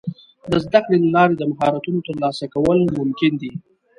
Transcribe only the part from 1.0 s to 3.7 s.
له لارې د مهارتونو ترلاسه کول ممکن دي.